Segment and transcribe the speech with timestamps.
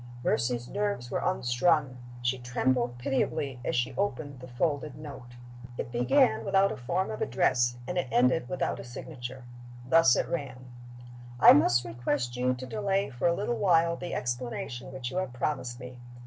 [0.23, 1.99] Mercy's nerves were unstrung.
[2.23, 5.35] She trembled pitiably as she opened the folded note.
[5.77, 9.43] It began without a form of address, and it ended without a signature.
[9.87, 10.71] Thus it ran:
[11.39, 15.33] "I must request you to delay for a little while the explanation which you have
[15.33, 15.97] promised me.